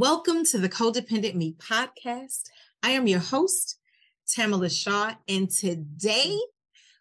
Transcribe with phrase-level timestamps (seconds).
[0.00, 2.44] Welcome to the Codependent Me podcast.
[2.82, 3.76] I am your host,
[4.26, 6.38] Tamala Shaw, and today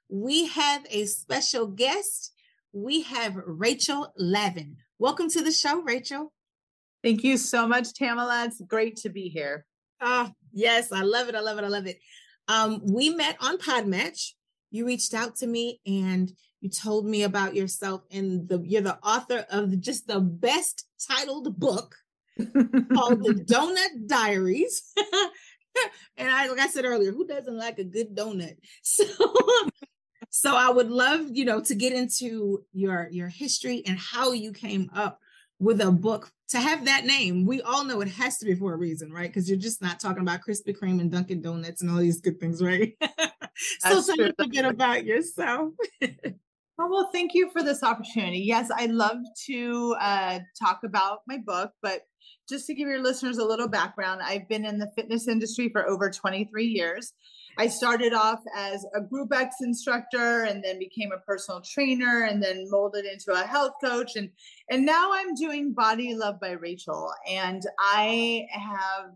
[0.10, 2.34] we have a special guest.
[2.74, 4.76] We have Rachel Lavin.
[4.98, 6.34] Welcome to the show, Rachel.
[7.02, 8.44] Thank you so much, Tamala.
[8.44, 9.66] It's great to be here.
[10.02, 11.36] Oh, yes, I love it.
[11.36, 11.64] I love it.
[11.64, 12.02] I love it.
[12.50, 14.34] Um, we met on Podmatch.
[14.72, 16.30] You reached out to me and
[16.60, 21.58] you told me about yourself, and the you're the author of just the best titled
[21.58, 21.96] book
[22.94, 24.94] called the Doughnut Diaries.
[26.18, 28.58] and I, like I said earlier, who doesn't like a good donut?
[28.84, 29.06] So,
[30.32, 34.52] so I would love, you know, to get into your your history and how you
[34.52, 35.20] came up
[35.60, 37.46] with a book to have that name.
[37.46, 39.30] We all know it has to be for a reason, right?
[39.30, 42.40] Because you're just not talking about Krispy Kreme and Dunkin' Donuts and all these good
[42.40, 42.96] things, right?
[43.80, 44.10] so tell us
[44.40, 45.74] a bit about yourself.
[46.82, 48.40] Oh, well, thank you for this opportunity.
[48.40, 52.04] Yes, I love to uh, talk about my book, but
[52.48, 55.86] just to give your listeners a little background, I've been in the fitness industry for
[55.90, 57.12] over 23 years.
[57.58, 62.42] I started off as a Group X instructor and then became a personal trainer and
[62.42, 64.30] then molded into a health coach and
[64.70, 69.12] and now I'm doing Body Love by Rachel and I have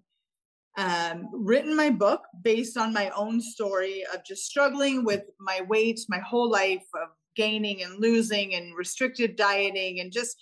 [0.75, 6.02] um, written my book based on my own story of just struggling with my weight
[6.09, 10.38] my whole life of gaining and losing and restrictive dieting and just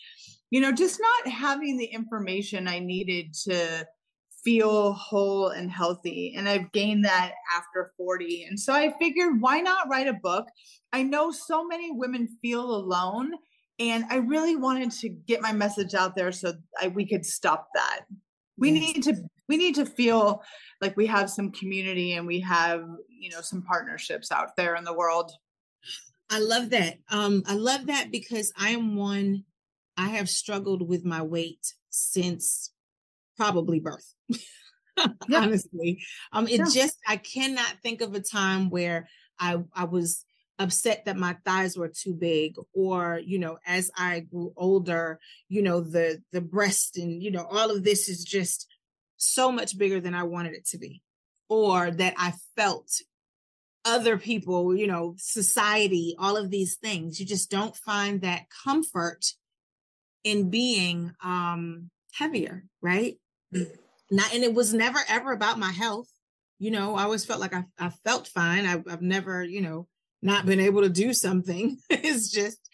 [0.51, 3.87] you know, just not having the information I needed to
[4.43, 6.33] feel whole and healthy.
[6.35, 8.45] And I've gained that after 40.
[8.49, 10.47] And so I figured, why not write a book?
[10.91, 13.31] I know so many women feel alone.
[13.79, 17.69] And I really wanted to get my message out there so I, we could stop
[17.73, 18.01] that.
[18.57, 18.81] We yes.
[18.81, 20.43] need to we need to feel
[20.81, 24.83] like we have some community and we have you know some partnerships out there in
[24.83, 25.31] the world.
[26.31, 26.97] I love that.
[27.09, 29.43] Um, I love that because I am one
[29.97, 32.71] I have struggled with my weight since
[33.37, 34.13] probably birth.
[35.33, 39.09] Honestly, um, it just I cannot think of a time where
[39.39, 40.25] I I was
[40.61, 45.19] upset that my thighs were too big or you know as i grew older
[45.49, 48.67] you know the the breast and you know all of this is just
[49.17, 51.01] so much bigger than i wanted it to be
[51.49, 52.91] or that i felt
[53.83, 59.33] other people you know society all of these things you just don't find that comfort
[60.23, 63.17] in being um heavier, right?
[63.53, 63.67] Mm.
[64.09, 66.09] Not and it was never ever about my health.
[66.59, 68.65] You know, I always felt like I, I felt fine.
[68.65, 69.87] I, I've never, you know,
[70.21, 71.77] not been able to do something.
[71.89, 72.69] it's just,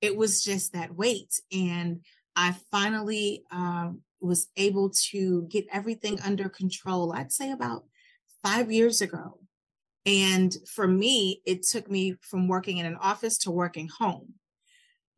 [0.00, 1.40] it was just that weight.
[1.52, 2.00] And
[2.34, 3.90] I finally uh,
[4.20, 7.84] was able to get everything under control, I'd say about
[8.42, 9.38] five years ago.
[10.06, 14.34] And for me, it took me from working in an office to working home.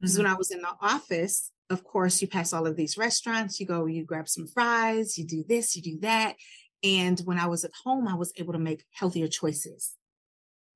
[0.00, 0.24] Because mm-hmm.
[0.24, 3.66] when I was in the office, of course, you pass all of these restaurants, you
[3.66, 6.34] go, you grab some fries, you do this, you do that.
[6.82, 9.96] And when I was at home, I was able to make healthier choices.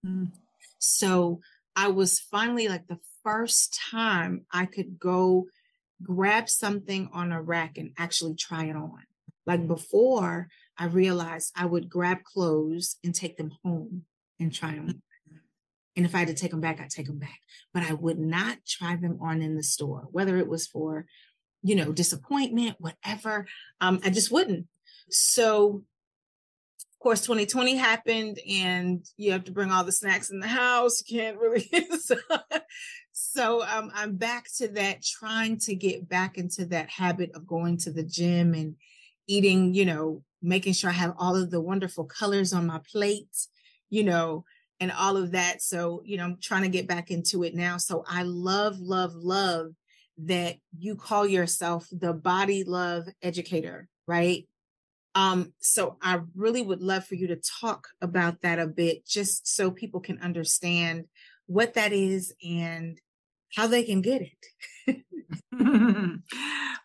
[0.06, 0.30] Mm.
[0.78, 1.40] So
[1.74, 5.46] I was finally like the first time I could go
[6.02, 9.02] grab something on a rack and actually try it on.
[9.46, 10.48] Like before,
[10.78, 14.02] I realized I would grab clothes and take them home
[14.40, 15.02] and try them
[15.96, 17.40] and if I had to take them back, I'd take them back.
[17.72, 21.06] But I would not try them on in the store, whether it was for,
[21.62, 23.46] you know, disappointment, whatever.
[23.80, 24.66] Um, I just wouldn't.
[25.08, 25.84] So,
[26.80, 31.02] of course, 2020 happened, and you have to bring all the snacks in the house.
[31.06, 31.70] You can't really.
[32.00, 32.16] so,
[33.12, 37.76] so um, I'm back to that, trying to get back into that habit of going
[37.78, 38.74] to the gym and
[39.28, 43.48] eating, you know, making sure I have all of the wonderful colors on my plate,
[43.90, 44.44] you know,
[44.78, 45.62] and all of that.
[45.62, 47.78] So, you know, I'm trying to get back into it now.
[47.78, 49.72] So I love, love, love
[50.18, 54.46] that you call yourself the body love educator, right?
[55.14, 59.46] Um, so I really would love for you to talk about that a bit, just
[59.46, 61.06] so people can understand
[61.46, 63.00] what that is and
[63.56, 65.02] how they can get it.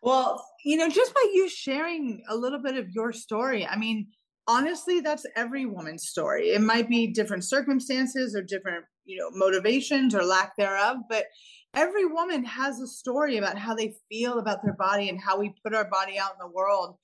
[0.02, 4.08] well, you know, just by you sharing a little bit of your story, I mean,
[4.48, 6.50] honestly, that's every woman's story.
[6.50, 11.26] It might be different circumstances or different, you know, motivations or lack thereof, but
[11.74, 15.54] every woman has a story about how they feel about their body and how we
[15.64, 16.96] put our body out in the world.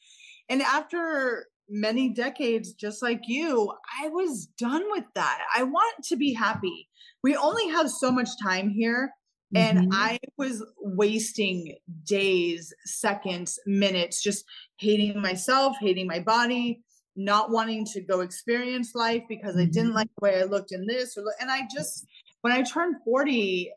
[0.49, 3.71] And after many decades, just like you,
[4.01, 5.39] I was done with that.
[5.55, 6.87] I want to be happy.
[7.23, 9.11] We only have so much time here.
[9.55, 9.93] And mm-hmm.
[9.93, 14.45] I was wasting days, seconds, minutes, just
[14.77, 16.81] hating myself, hating my body,
[17.15, 19.55] not wanting to go experience life because.
[19.55, 19.95] I didn't mm-hmm.
[19.95, 21.17] like the way I looked in this.
[21.17, 22.05] Or, and I just,
[22.41, 23.71] when I turned 40,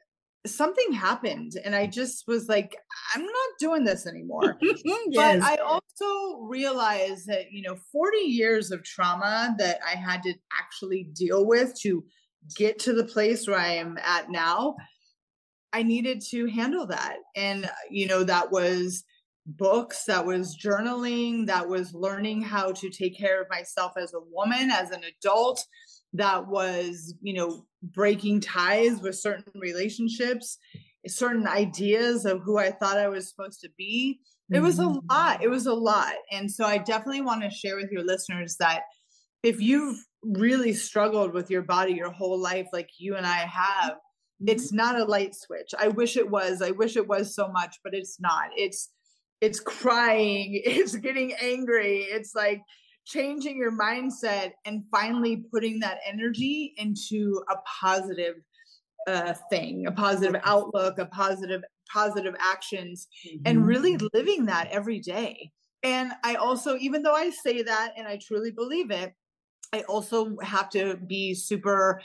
[0.47, 2.77] something happened and I just was like,
[3.15, 4.57] I'm not doing this anymore.
[4.85, 5.41] yes.
[5.41, 10.35] But I also realized that, you know, 40 years of trauma that I had to
[10.59, 12.05] actually deal with to
[12.57, 14.77] get to the place where I am at now,
[15.73, 17.17] I needed to handle that.
[17.37, 19.05] And, you know, that was
[19.47, 24.21] books, that was journaling, that was learning how to take care of myself as a
[24.31, 25.65] woman, as an adult,
[26.15, 30.59] that was, you know, breaking ties with certain relationships,
[31.07, 34.21] certain ideas of who I thought I was supposed to be.
[34.51, 35.07] It was a mm-hmm.
[35.11, 35.43] lot.
[35.43, 36.15] It was a lot.
[36.33, 38.83] And so I definitely want to share with your listeners that
[39.43, 43.97] if you've really struggled with your body your whole life, like you and I have.
[44.47, 45.75] It's not a light switch.
[45.79, 46.63] I wish it was.
[46.63, 48.51] I wish it was so much, but it's not.
[48.57, 48.91] It's
[49.41, 52.61] it's crying, it's getting angry, it's like
[53.07, 58.35] changing your mindset and finally putting that energy into a positive
[59.07, 63.43] uh, thing, a positive outlook, a positive positive actions, mm-hmm.
[63.47, 65.51] and really living that every day.
[65.83, 69.15] And I also, even though I say that and I truly believe it,
[69.73, 72.03] I also have to be super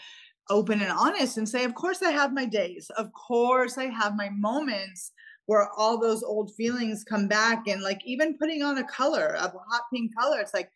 [0.49, 2.89] open and honest and say, of course, I have my days.
[2.97, 5.11] Of course, I have my moments
[5.45, 7.67] where all those old feelings come back.
[7.67, 10.69] And like even putting on a color, a hot pink color, it's like,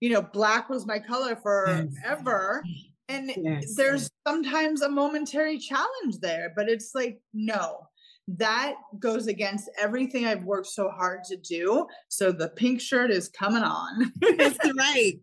[0.00, 2.62] you know, black was my color forever.
[2.64, 2.84] Yes.
[3.08, 3.74] And yes.
[3.74, 7.88] there's sometimes a momentary challenge there, but it's like, no,
[8.28, 11.86] that goes against everything I've worked so hard to do.
[12.08, 14.12] So the pink shirt is coming on.
[14.38, 15.14] That's right.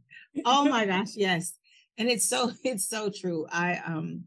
[0.46, 1.57] Oh my gosh, yes.
[1.98, 3.48] And it's so it's so true.
[3.52, 4.26] I um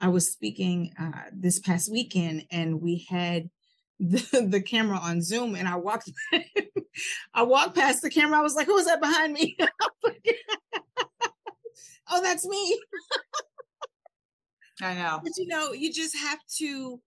[0.00, 3.50] I was speaking uh this past weekend and we had
[4.00, 6.10] the, the camera on Zoom and I walked
[7.34, 8.38] I walked past the camera.
[8.38, 9.56] I was like, who is that behind me?
[12.10, 12.80] oh, that's me.
[14.82, 15.20] I know.
[15.22, 17.00] But you know, you just have to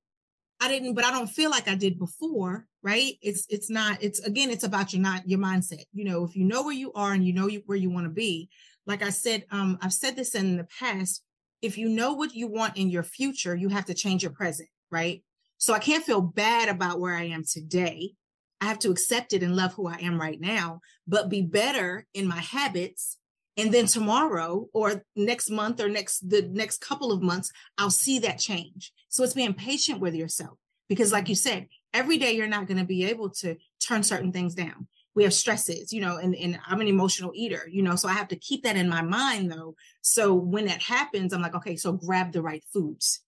[0.64, 3.16] I didn't, but I don't feel like I did before, right?
[3.22, 5.84] It's it's not, it's again, it's about your not your mindset.
[5.92, 8.06] You know, if you know where you are and you know you, where you want
[8.06, 8.50] to be,
[8.86, 11.22] like I said, um, I've said this in the past.
[11.62, 14.70] If you know what you want in your future, you have to change your present,
[14.90, 15.22] right?
[15.58, 18.14] So I can't feel bad about where I am today.
[18.62, 22.08] I have to accept it and love who I am right now, but be better
[22.14, 23.18] in my habits.
[23.56, 28.20] And then tomorrow or next month or next the next couple of months, I'll see
[28.20, 28.92] that change.
[29.10, 30.58] So it's being patient with yourself
[30.90, 34.32] because like you said, every day you're not going to be able to turn certain
[34.32, 34.88] things down.
[35.16, 38.14] We have stresses, you know, and, and I'm an emotional eater, you know, so I
[38.14, 39.76] have to keep that in my mind though.
[40.02, 43.22] So when that happens, I'm like, okay, so grab the right foods,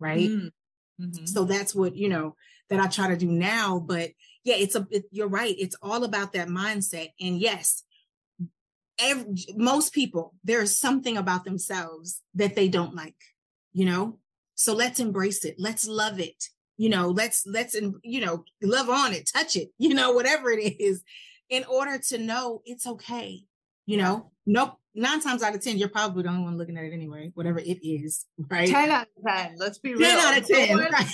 [0.00, 0.30] right?
[0.30, 0.50] Mm.
[0.98, 1.26] Mm-hmm.
[1.26, 2.34] So that's what, you know,
[2.70, 3.78] that I try to do now.
[3.78, 4.10] But
[4.44, 5.54] yeah, it's a, it, you're right.
[5.58, 7.10] It's all about that mindset.
[7.20, 7.84] And yes,
[8.98, 13.16] every, most people, there is something about themselves that they don't like,
[13.72, 14.18] you know?
[14.54, 15.56] So let's embrace it.
[15.58, 16.44] Let's love it.
[16.76, 20.80] You know, let's, let's, you know, love on it, touch it, you know, whatever it
[20.80, 21.02] is
[21.48, 23.40] in order to know it's okay.
[23.86, 26.84] You know, nope, nine times out of 10, you're probably the only one looking at
[26.84, 28.68] it anyway, whatever it is, right?
[28.68, 29.56] 10 out of 10.
[29.58, 30.08] Let's be real.
[30.10, 30.68] 10 out of 10.
[30.68, 31.06] No one, right.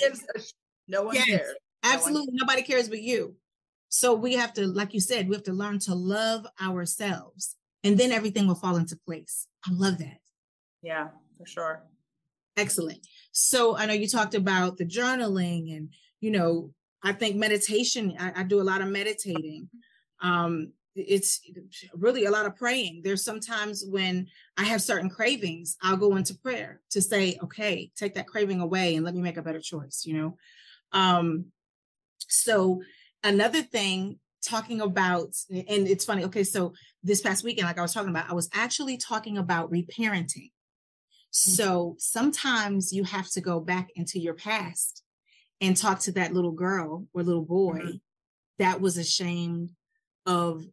[0.87, 1.55] no one yes, cares.
[1.83, 2.33] Absolutely.
[2.33, 3.35] No Nobody cares but you.
[3.89, 7.97] So we have to, like you said, we have to learn to love ourselves and
[7.99, 9.47] then everything will fall into place.
[9.65, 10.17] I love that.
[10.81, 11.83] Yeah, for sure.
[12.57, 13.05] Excellent.
[13.31, 15.89] So I know you talked about the journaling and,
[16.19, 16.73] you know,
[17.03, 19.69] I think meditation, I, I do a lot of meditating.
[20.19, 21.41] Um, it's
[21.93, 23.01] really a lot of praying.
[23.03, 24.27] There's sometimes when
[24.57, 28.95] I have certain cravings, I'll go into prayer to say, okay, take that craving away
[28.95, 30.37] and let me make a better choice, you know?
[30.91, 31.47] Um,
[32.27, 32.81] so
[33.23, 36.73] another thing talking about, and it's funny, okay, so
[37.03, 40.51] this past weekend, like I was talking about, I was actually talking about reparenting.
[40.51, 41.51] Mm-hmm.
[41.51, 45.03] So sometimes you have to go back into your past
[45.61, 47.97] and talk to that little girl or little boy mm-hmm.
[48.59, 49.71] that was ashamed
[50.25, 50.63] of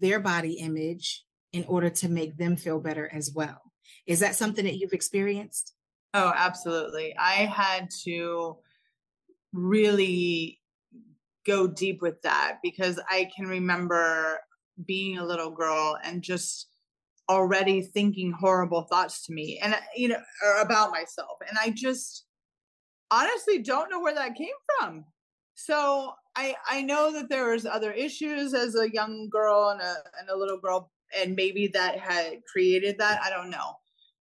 [0.00, 3.60] their body image in order to make them feel better as well.
[4.06, 5.74] Is that something that you've experienced?
[6.14, 7.14] Oh, absolutely.
[7.18, 8.58] I had to
[9.52, 10.60] really
[11.46, 14.38] go deep with that because I can remember
[14.86, 16.68] being a little girl and just
[17.28, 21.38] already thinking horrible thoughts to me and you know or about myself.
[21.48, 22.24] And i just
[23.10, 25.04] honestly don't know where that came from.
[25.54, 29.94] So i i know that there was other issues as a young girl and a
[30.20, 33.74] and a little girl and maybe that had created that i don't know.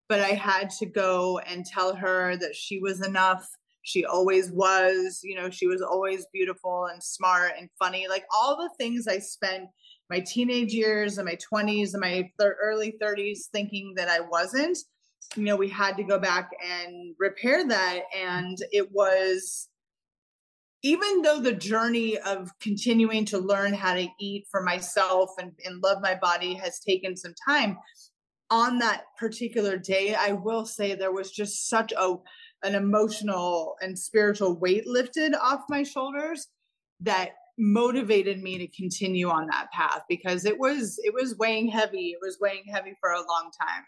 [0.09, 3.49] But i had to go and tell her that she was enough
[3.89, 8.57] she always was you know she was always beautiful and smart and funny like all
[8.57, 9.65] the things i spent
[10.11, 14.77] my teenage years and my 20s and my early 30s thinking that i wasn't
[15.37, 19.69] you know we had to go back and repair that and it was
[20.83, 25.83] even though the journey of continuing to learn how to eat for myself and, and
[25.83, 27.77] love my body has taken some time
[28.51, 32.17] on that particular day i will say there was just such a
[32.63, 36.49] an emotional and spiritual weight lifted off my shoulders
[37.01, 42.11] that motivated me to continue on that path because it was it was weighing heavy.
[42.11, 43.85] It was weighing heavy for a long time.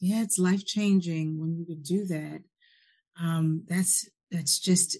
[0.00, 2.42] Yeah it's life changing when you do that.
[3.18, 4.98] Um that's that's just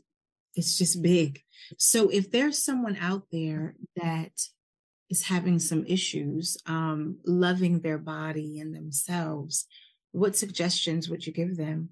[0.55, 1.43] it's just big.
[1.77, 4.33] So if there's someone out there that
[5.11, 9.67] is having some issues um loving their body and themselves
[10.13, 11.91] what suggestions would you give them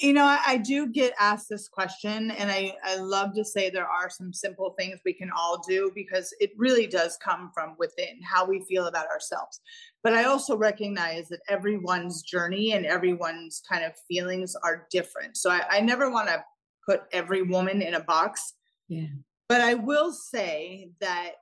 [0.00, 3.68] you know I, I, do get asked this question and I, I love to say
[3.68, 7.74] there are some simple things we can all do because it really does come from
[7.78, 9.60] within how we feel about ourselves.
[10.02, 15.36] But i also recognize that everyone's journey and everyone's kind of feelings are different.
[15.36, 16.44] So i, I never want to
[16.88, 18.54] put every woman in a box.
[18.88, 19.06] Yeah.
[19.48, 21.32] But i will say that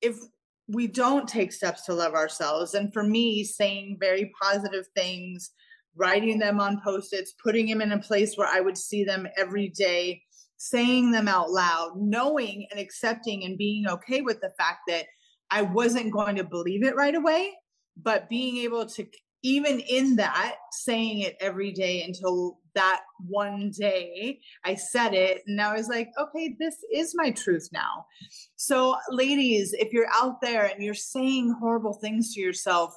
[0.00, 0.16] if
[0.68, 5.50] we don't take steps to love ourselves and for me saying very positive things
[5.96, 9.68] writing them on post-its, putting them in a place where I would see them every
[9.68, 10.22] day,
[10.56, 15.06] saying them out loud, knowing and accepting and being okay with the fact that
[15.50, 17.52] I wasn't going to believe it right away,
[17.96, 19.06] but being able to
[19.42, 25.60] even in that saying it every day until that one day I said it and
[25.60, 28.06] I was like, okay, this is my truth now.
[28.56, 32.94] So, ladies, if you're out there and you're saying horrible things to yourself,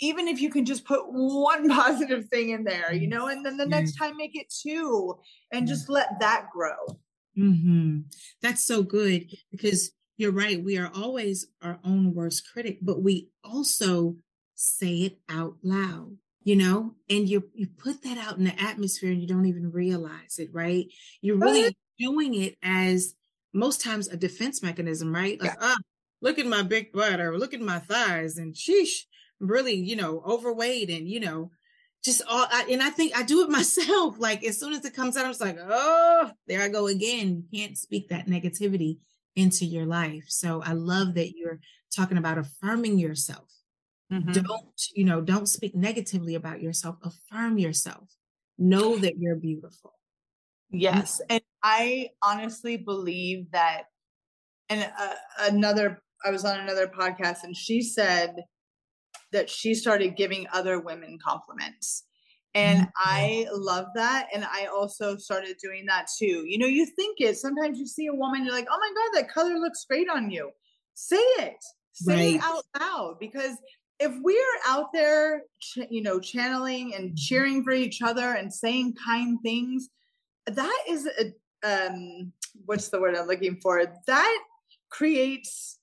[0.00, 3.56] even if you can just put one positive thing in there, you know, and then
[3.56, 5.18] the next time make it two
[5.52, 6.98] and just let that grow.
[7.38, 8.00] Mm-hmm.
[8.42, 10.62] That's so good because you're right.
[10.62, 14.16] We are always our own worst critic, but we also
[14.54, 19.10] say it out loud, you know, and you you put that out in the atmosphere
[19.10, 20.86] and you don't even realize it, right?
[21.22, 23.14] You're really doing it as
[23.52, 25.40] most times a defense mechanism, right?
[25.40, 25.68] Like, yeah.
[25.68, 25.78] ah,
[26.20, 29.04] look at my big butt or look at my thighs and sheesh,
[29.40, 31.50] really, you know, overweight and, you know,
[32.04, 34.18] just all, I, and I think I do it myself.
[34.18, 37.44] Like as soon as it comes out, I'm just like, oh, there I go again.
[37.50, 38.98] You can't speak that negativity
[39.36, 40.24] into your life.
[40.28, 41.60] So I love that you're
[41.94, 43.48] talking about affirming yourself.
[44.12, 44.32] Mm-hmm.
[44.32, 46.96] Don't, you know, don't speak negatively about yourself.
[47.02, 48.08] Affirm yourself.
[48.58, 49.94] Know that you're beautiful.
[50.70, 51.20] Yes.
[51.28, 53.84] And I honestly believe that,
[54.68, 58.34] and uh, another, I was on another podcast and she said,
[59.32, 62.04] that she started giving other women compliments.
[62.54, 62.90] And mm-hmm.
[62.96, 64.28] I love that.
[64.34, 66.44] And I also started doing that too.
[66.46, 69.20] You know, you think it, sometimes you see a woman, you're like, oh my God,
[69.20, 70.50] that color looks great on you.
[70.94, 72.34] Say it, say right.
[72.34, 73.16] it out loud.
[73.20, 73.56] Because
[74.00, 75.42] if we're out there,
[75.90, 77.16] you know, channeling and mm-hmm.
[77.16, 79.88] cheering for each other and saying kind things,
[80.46, 81.32] that is a,
[81.62, 82.32] um,
[82.64, 83.84] what's the word I'm looking for?
[84.06, 84.38] That
[84.88, 85.78] creates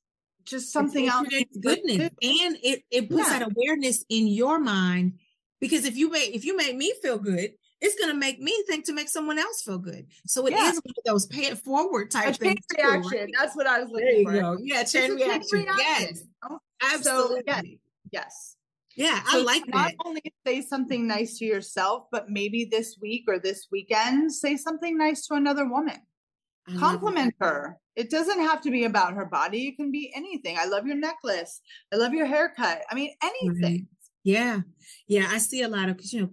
[0.47, 1.27] just something it, else.
[1.59, 3.39] goodness, and it it puts yeah.
[3.39, 5.19] that awareness in your mind
[5.59, 7.51] because if you make if you make me feel good,
[7.81, 10.07] it's going to make me think to make someone else feel good.
[10.25, 10.69] So it yeah.
[10.69, 12.59] is one of those pay it forward type things.
[12.75, 13.11] Chain reaction.
[13.11, 13.33] Too, right?
[13.37, 14.33] That's what I was looking for.
[14.33, 14.57] Go.
[14.59, 15.59] Yeah, chain reaction.
[15.59, 15.77] reaction.
[15.77, 16.23] Yes,
[16.81, 17.37] absolutely.
[17.37, 17.61] So, yeah.
[18.11, 18.55] Yes.
[18.95, 19.95] Yeah, so I like not that.
[20.05, 24.97] only say something nice to yourself, but maybe this week or this weekend, say something
[24.97, 25.97] nice to another woman.
[26.69, 26.79] Mm-hmm.
[26.79, 27.77] Compliment her.
[27.95, 29.67] It doesn't have to be about her body.
[29.67, 30.57] It can be anything.
[30.59, 31.61] I love your necklace.
[31.93, 32.81] I love your haircut.
[32.91, 33.87] I mean, anything.
[34.23, 34.61] Yeah.
[35.07, 35.27] Yeah.
[35.31, 36.29] I see a lot of, cause you know,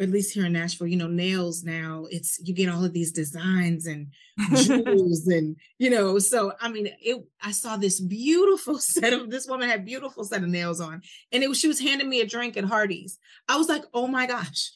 [0.00, 3.12] at least here in Nashville, you know, nails now, it's, you get all of these
[3.12, 4.08] designs and
[4.56, 9.46] jewels and, you know, so, I mean, it, I saw this beautiful set of, this
[9.46, 12.26] woman had beautiful set of nails on and it was, she was handing me a
[12.26, 13.18] drink at Hardee's.
[13.46, 14.70] I was like, oh my gosh,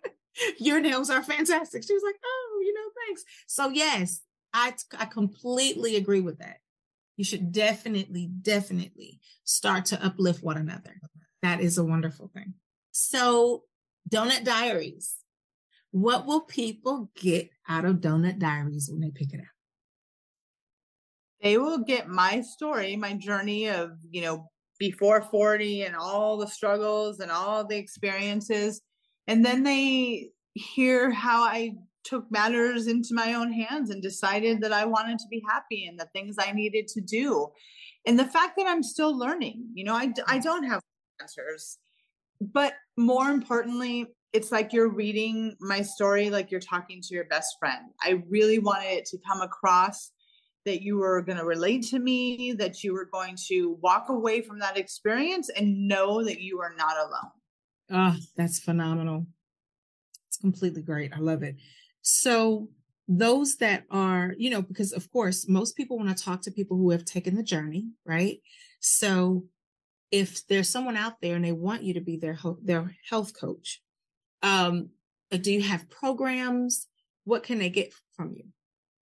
[0.58, 1.82] your nails are fantastic.
[1.82, 3.24] She was like, oh, you know, thanks.
[3.48, 4.20] So yes,
[4.52, 6.58] I, I completely agree with that.
[7.16, 10.94] You should definitely, definitely start to uplift one another.
[11.42, 12.54] That is a wonderful thing.
[12.92, 13.64] So,
[14.08, 15.16] Doughnut Diaries.
[15.90, 19.46] What will people get out of Doughnut Diaries when they pick it up?
[21.42, 26.46] They will get my story, my journey of, you know, before 40 and all the
[26.46, 28.80] struggles and all the experiences.
[29.26, 31.74] And then they hear how I
[32.04, 35.98] took matters into my own hands and decided that I wanted to be happy and
[35.98, 37.48] the things I needed to do.
[38.06, 40.80] And the fact that I'm still learning, you know, I, I don't have
[41.20, 41.78] answers.
[42.40, 47.56] But more importantly, it's like you're reading my story like you're talking to your best
[47.58, 47.86] friend.
[48.02, 50.12] I really wanted it to come across
[50.64, 54.42] that you were going to relate to me, that you were going to walk away
[54.42, 57.32] from that experience and know that you are not alone.
[57.90, 59.26] Oh, that's phenomenal.
[60.28, 61.12] It's completely great.
[61.14, 61.56] I love it.
[62.10, 62.70] So,
[63.06, 66.78] those that are, you know, because of course, most people want to talk to people
[66.78, 68.38] who have taken the journey, right?
[68.80, 69.44] So,
[70.10, 73.82] if there's someone out there and they want you to be their their health coach,
[74.42, 74.88] um,
[75.30, 76.86] do you have programs?
[77.24, 78.44] What can they get from you?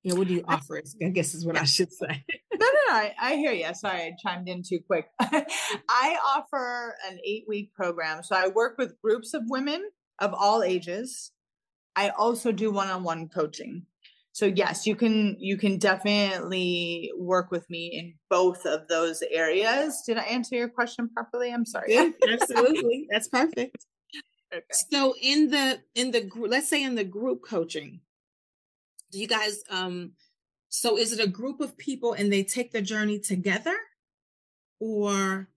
[0.03, 0.83] Yeah, what do you offer?
[1.01, 1.57] I guess is what.
[1.57, 2.25] I should say.
[2.53, 2.95] no, no, no.
[2.95, 3.73] I, I, hear you.
[3.75, 5.07] Sorry, I chimed in too quick.
[5.21, 8.25] I offer an eight week program.
[8.25, 9.89] So I work with groups of women
[10.19, 11.31] of all ages.
[11.99, 13.85] I also do one on one coaching.
[14.31, 20.05] So yes, you can you can definitely work with me in both of those areas.
[20.07, 21.53] Did I answer your question properly?
[21.53, 21.93] I'm sorry.
[21.95, 23.09] Yeah, absolutely.
[23.11, 23.85] That's perfect.
[24.55, 24.65] Okay.
[24.91, 28.01] So in the in the group, let's say in the group coaching,
[29.11, 30.13] do you guys um
[30.69, 33.77] so is it a group of people and they take the journey together
[34.79, 35.49] or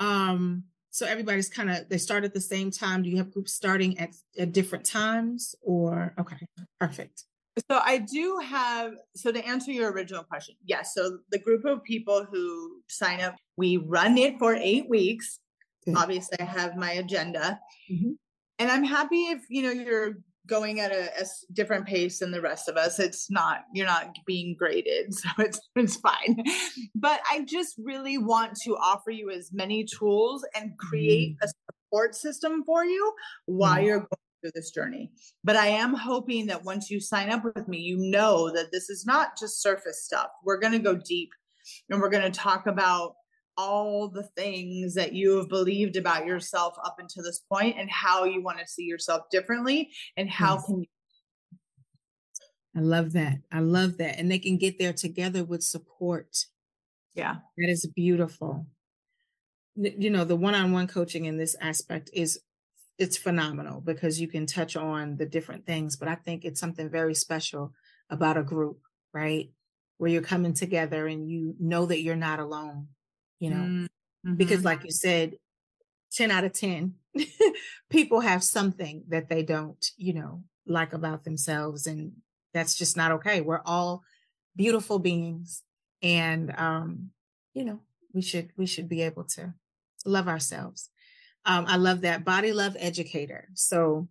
[0.00, 3.02] um so everybody's kind of they start at the same time.
[3.02, 6.36] Do you have groups starting at, at different times or okay
[6.80, 7.24] perfect.
[7.68, 10.94] So i do have so to answer your original question yes.
[10.94, 15.40] So the group of people who sign up we run it for eight weeks.
[15.86, 15.94] Okay.
[15.96, 17.60] obviously i have my agenda.
[17.90, 18.12] Mm-hmm.
[18.58, 22.40] and i'm happy if you know you're going at a, a, different pace than the
[22.40, 26.42] rest of us it's not you're not being graded so it's it's fine
[26.94, 31.44] but i just really want to offer you as many tools and create mm.
[31.44, 33.12] a support system for you
[33.46, 33.84] while mm.
[33.84, 34.08] you're going
[34.40, 35.10] through this journey
[35.44, 38.88] but i am hoping that once you sign up with me you know that this
[38.88, 41.30] is not just surface stuff we're going to go deep
[41.90, 43.14] and we're going to talk about
[43.58, 48.24] all the things that you have believed about yourself up until this point and how
[48.24, 50.64] you want to see yourself differently and how yes.
[50.64, 50.86] can you
[52.76, 53.38] I love that.
[53.50, 54.20] I love that.
[54.20, 56.44] And they can get there together with support.
[57.14, 57.36] Yeah.
[57.56, 58.66] That is beautiful.
[59.74, 62.38] You know, the one-on-one coaching in this aspect is
[62.96, 66.88] it's phenomenal because you can touch on the different things, but I think it's something
[66.88, 67.72] very special
[68.10, 68.78] about a group,
[69.12, 69.50] right?
[69.96, 72.88] Where you're coming together and you know that you're not alone
[73.38, 74.34] you know, mm-hmm.
[74.34, 75.36] because like you said,
[76.12, 76.94] 10 out of 10
[77.90, 81.86] people have something that they don't, you know, like about themselves.
[81.86, 82.12] And
[82.54, 83.40] that's just not okay.
[83.40, 84.02] We're all
[84.56, 85.62] beautiful beings.
[86.02, 87.10] And, um,
[87.54, 87.80] you know,
[88.12, 89.54] we should, we should be able to
[90.04, 90.90] love ourselves.
[91.44, 93.48] Um, I love that body love educator.
[93.54, 94.08] So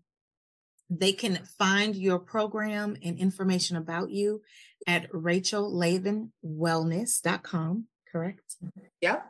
[0.90, 4.42] they can find your program and information about you
[4.86, 8.56] at rachellavinwellness.com correct?
[9.02, 9.22] Yeah.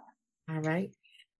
[0.49, 0.89] All right.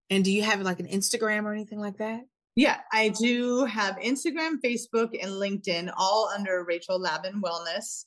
[0.09, 2.21] And do you have like an Instagram or anything like that?
[2.55, 8.05] Yeah, I do have Instagram, Facebook, and LinkedIn all under Rachel Lavin Wellness.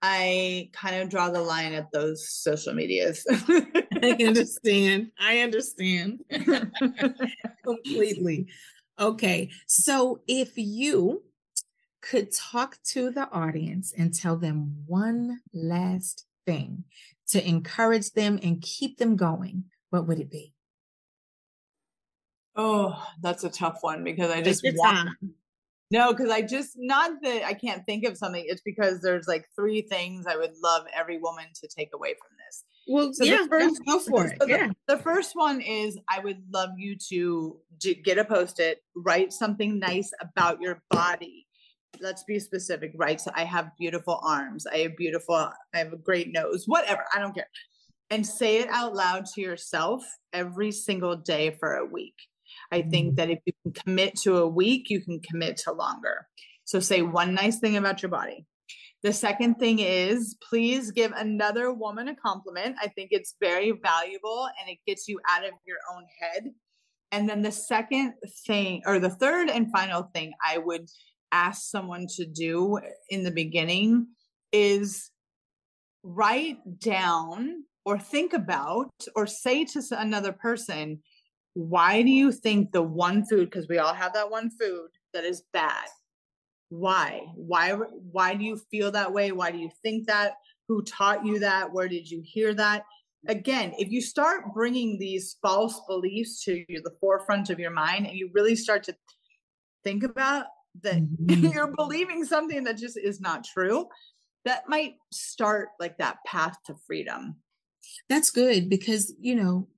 [0.00, 3.24] I kind of draw the line at those social medias.
[3.30, 5.10] I understand.
[5.20, 6.20] I understand
[7.64, 8.48] completely.
[8.98, 9.50] Okay.
[9.66, 11.22] So if you
[12.00, 16.84] could talk to the audience and tell them one last thing
[17.32, 20.54] to encourage them and keep them going, what would it be?
[22.54, 25.10] Oh, that's a tough one because I just want.
[25.90, 28.44] No, because I just not that I can't think of something.
[28.46, 32.30] It's because there's like three things I would love every woman to take away from
[32.46, 32.64] this.
[32.88, 34.38] Well, so yeah, first, go for it.
[34.40, 34.68] So yeah.
[34.88, 38.78] The, the, first one is I would love you to, to get a post it,
[38.96, 41.46] write something nice about your body
[42.00, 43.20] let's be specific, right?
[43.20, 47.18] So I have beautiful arms, I have beautiful, I have a great nose, whatever, I
[47.18, 47.48] don't care.
[48.10, 52.14] And say it out loud to yourself every single day for a week.
[52.70, 53.14] I think mm-hmm.
[53.16, 56.26] that if you can commit to a week, you can commit to longer.
[56.64, 58.46] So say one nice thing about your body.
[59.02, 62.76] The second thing is please give another woman a compliment.
[62.80, 66.50] I think it's very valuable and it gets you out of your own head.
[67.10, 68.14] And then the second
[68.46, 70.88] thing, or the third and final thing I would
[71.32, 74.06] ask someone to do in the beginning
[74.52, 75.10] is
[76.02, 81.00] write down or think about or say to another person,
[81.54, 85.24] why do you think the one food, because we all have that one food that
[85.24, 85.86] is bad?
[86.68, 87.26] Why?
[87.34, 89.32] Why why do you feel that way?
[89.32, 90.34] Why do you think that?
[90.68, 91.70] Who taught you that?
[91.70, 92.84] Where did you hear that?
[93.28, 98.16] again, if you start bringing these false beliefs to the forefront of your mind and
[98.16, 98.94] you really start to
[99.84, 100.46] think about
[100.82, 101.46] that mm-hmm.
[101.46, 103.86] you're believing something that just is not true,
[104.44, 107.36] that might start like that path to freedom.
[108.08, 109.68] That's good because, you know,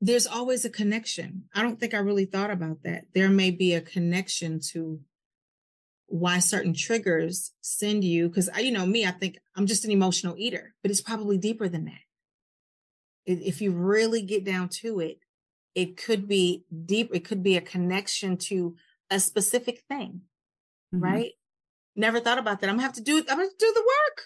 [0.00, 1.44] there's always a connection.
[1.54, 3.04] I don't think I really thought about that.
[3.14, 5.00] There may be a connection to
[6.06, 9.92] why certain triggers send you because I, you know, me, I think I'm just an
[9.92, 12.00] emotional eater, but it's probably deeper than that.
[13.24, 15.18] If you really get down to it,
[15.74, 17.10] it could be deep.
[17.14, 18.74] It could be a connection to
[19.12, 20.22] a specific thing,
[20.94, 21.04] mm-hmm.
[21.04, 21.32] right?
[21.94, 22.70] Never thought about that.
[22.70, 23.18] I'm gonna have to do.
[23.18, 24.22] I'm gonna do the work.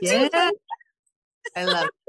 [0.02, 0.50] yeah,
[1.56, 1.84] I love.
[1.86, 1.90] It.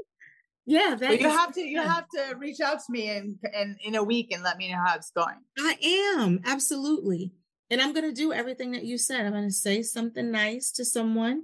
[0.68, 3.94] Yeah, that you have to you have to reach out to me in, in in
[3.94, 5.36] a week and let me know how it's going.
[5.56, 7.30] I am absolutely.
[7.70, 9.24] And I'm going to do everything that you said.
[9.24, 11.42] I'm going to say something nice to someone.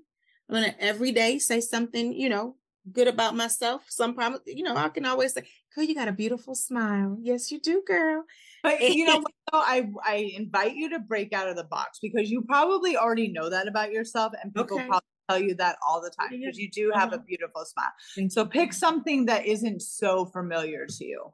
[0.49, 2.57] I'm going to every day say something, you know,
[2.91, 3.85] good about myself.
[3.89, 5.43] Some problem, you know, I can always say,
[5.75, 7.19] girl, you got a beautiful smile.
[7.21, 8.25] Yes, you do, girl.
[8.63, 12.43] But you know, I I invite you to break out of the box because you
[12.43, 14.87] probably already know that about yourself, and people okay.
[14.87, 18.31] probably tell you that all the time because you do have a beautiful smile.
[18.31, 21.33] So pick something that isn't so familiar to you.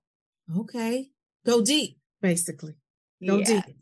[0.57, 1.11] Okay,
[1.45, 2.75] go deep, basically.
[3.25, 3.63] Go yeah.
[3.67, 3.77] deep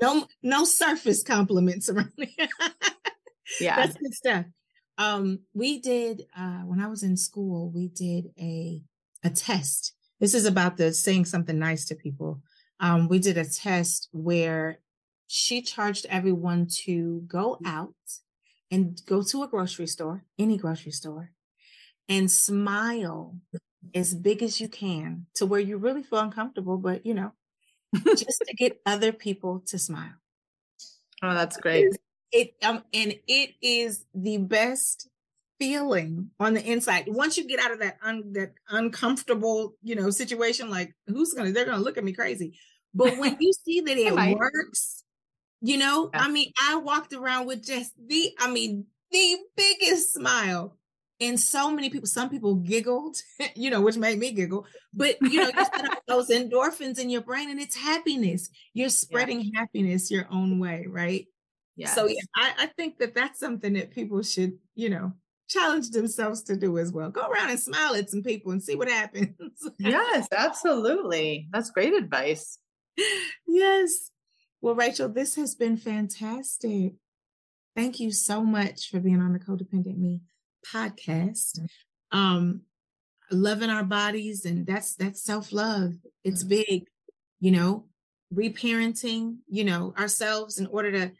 [0.00, 2.48] no no surface compliments around here.
[3.60, 4.44] yeah, that's good stuff.
[4.98, 7.70] Um, we did uh, when I was in school.
[7.70, 8.82] We did a
[9.24, 9.94] a test.
[10.18, 12.42] This is about the saying something nice to people.
[12.78, 14.78] Um, we did a test where
[15.26, 17.94] she charged everyone to go out
[18.70, 21.30] and go to a grocery store, any grocery store,
[22.08, 23.36] and smile
[23.94, 27.32] as big as you can to where you really feel uncomfortable, but you know,
[28.04, 30.14] just to get other people to smile.
[31.22, 31.96] Oh, that's great.
[32.32, 35.09] It, um, and it is the best
[35.60, 37.04] feeling on the inside.
[37.06, 41.52] Once you get out of that un, that uncomfortable, you know, situation, like who's gonna
[41.52, 42.58] they're gonna look at me crazy.
[42.92, 45.04] But when you see that it works,
[45.60, 46.22] you know, yeah.
[46.22, 50.76] I mean, I walked around with just the, I mean, the biggest smile
[51.20, 53.20] and so many people some people giggled
[53.54, 57.10] you know which made me giggle but you know you set up those endorphins in
[57.10, 59.60] your brain and it's happiness you're spreading yeah.
[59.60, 61.26] happiness your own way right
[61.76, 65.12] yeah so yeah, I, I think that that's something that people should you know
[65.50, 67.10] challenge themselves to do as well.
[67.10, 69.34] Go around and smile at some people and see what happens.
[69.78, 71.48] Yes absolutely.
[71.52, 72.58] That's great advice.
[73.46, 74.10] Yes.
[74.62, 76.94] Well rachel this has been fantastic.
[77.76, 80.20] Thank you so much for being on the codependent me
[80.66, 81.60] podcast.
[82.12, 82.62] Um,
[83.30, 85.94] loving our bodies, and that's that's self love.
[86.24, 86.88] It's big,
[87.40, 87.86] you know,
[88.34, 91.12] reparenting, you know, ourselves in order to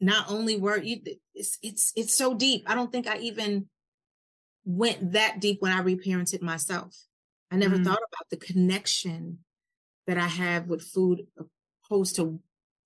[0.00, 0.82] not only work.
[0.84, 2.64] It's it's it's so deep.
[2.66, 3.68] I don't think I even
[4.64, 6.96] went that deep when I reparented myself.
[7.50, 7.84] I never mm.
[7.84, 9.38] thought about the connection
[10.06, 11.26] that I have with food
[11.84, 12.40] opposed to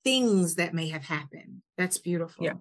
[0.05, 1.63] things that may have happened.
[1.77, 2.45] That's beautiful.
[2.45, 2.55] Yeah.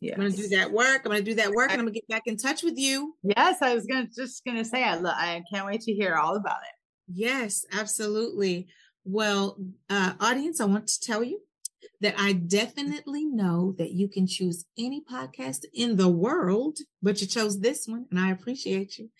[0.00, 0.14] Yes.
[0.14, 1.02] I'm going to do that work.
[1.04, 2.76] I'm going to do that work, and I'm going to get back in touch with
[2.76, 3.16] you.
[3.22, 5.92] Yes, I was going to just going to say I lo- I can't wait to
[5.92, 6.74] hear all about it.
[7.12, 8.66] Yes, absolutely.
[9.04, 9.56] Well,
[9.88, 11.40] uh, audience, I want to tell you
[12.00, 17.26] that I definitely know that you can choose any podcast in the world, but you
[17.26, 19.10] chose this one, and I appreciate you.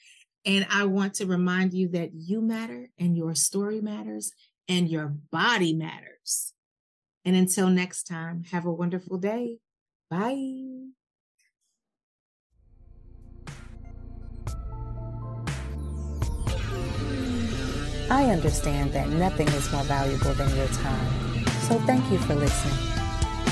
[0.45, 4.33] And I want to remind you that you matter, and your story matters,
[4.69, 6.53] and your body matters.
[7.25, 9.59] And until next time, have a wonderful day.
[10.09, 10.87] Bye.
[18.09, 21.26] I understand that nothing is more valuable than your time.
[21.66, 22.79] So thank you for listening.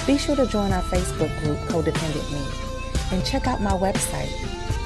[0.07, 2.47] Be sure to join our Facebook group, Codependent Me,
[3.11, 4.31] and check out my website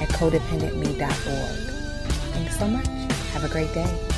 [0.01, 1.69] at codependentme.org.
[2.33, 2.87] Thanks so much.
[3.33, 4.08] Have a great day.